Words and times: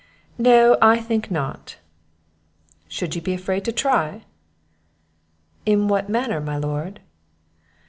"No, 0.39 0.79
I 0.81 0.99
think 0.99 1.29
not." 1.29 1.77
"Should 2.87 3.13
you 3.15 3.21
be 3.21 3.35
afraid 3.35 3.63
to 3.65 3.71
try?" 3.71 4.23
"In 5.63 5.87
what 5.87 6.09
manner, 6.09 6.41
my 6.41 6.57
lord?" 6.57 7.01